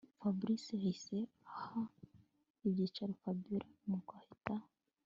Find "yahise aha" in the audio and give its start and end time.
0.75-1.81